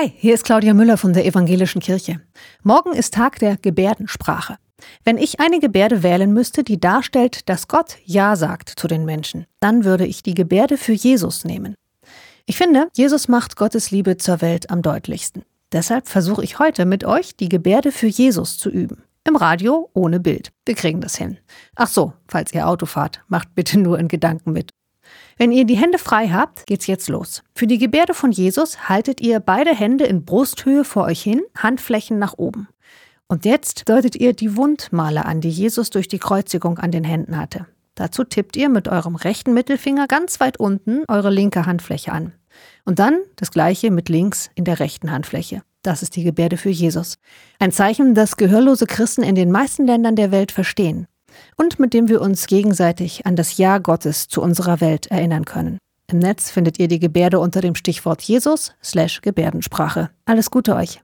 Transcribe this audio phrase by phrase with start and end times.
[0.00, 2.20] Hi, hier ist Claudia Müller von der Evangelischen Kirche.
[2.62, 4.56] Morgen ist Tag der Gebärdensprache.
[5.02, 9.46] Wenn ich eine Gebärde wählen müsste, die darstellt, dass Gott Ja sagt zu den Menschen,
[9.58, 11.74] dann würde ich die Gebärde für Jesus nehmen.
[12.46, 15.42] Ich finde, Jesus macht Gottes Liebe zur Welt am deutlichsten.
[15.72, 19.02] Deshalb versuche ich heute mit euch, die Gebärde für Jesus zu üben.
[19.24, 20.52] Im Radio ohne Bild.
[20.64, 21.38] Wir kriegen das hin.
[21.74, 24.70] Ach so, falls ihr Auto fahrt, macht bitte nur in Gedanken mit.
[25.36, 27.42] Wenn ihr die Hände frei habt, geht's jetzt los.
[27.54, 32.18] Für die Gebärde von Jesus haltet ihr beide Hände in Brusthöhe vor euch hin, Handflächen
[32.18, 32.68] nach oben.
[33.28, 37.36] Und jetzt deutet ihr die Wundmale an, die Jesus durch die Kreuzigung an den Händen
[37.36, 37.66] hatte.
[37.94, 42.32] Dazu tippt ihr mit eurem rechten Mittelfinger ganz weit unten eure linke Handfläche an.
[42.84, 45.62] Und dann das gleiche mit links in der rechten Handfläche.
[45.82, 47.18] Das ist die Gebärde für Jesus.
[47.58, 51.06] Ein Zeichen, das gehörlose Christen in den meisten Ländern der Welt verstehen
[51.56, 55.78] und mit dem wir uns gegenseitig an das Ja Gottes zu unserer Welt erinnern können.
[56.10, 60.10] Im Netz findet ihr die Gebärde unter dem Stichwort Jesus slash Gebärdensprache.
[60.24, 61.00] Alles Gute euch!